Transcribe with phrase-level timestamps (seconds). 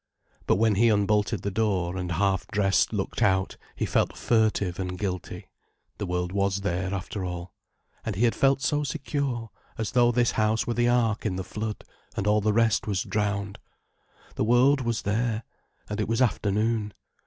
[0.47, 4.97] But when he unbolted the door, and, half dressed, looked out, he felt furtive and
[4.97, 5.47] guilty.
[5.99, 7.53] The world was there, after all.
[8.03, 11.43] And he had felt so secure, as though this house were the Ark in the
[11.43, 11.83] flood,
[12.17, 13.59] and all the rest was drowned.
[14.33, 15.43] The world was there:
[15.87, 16.95] and it was afternoon.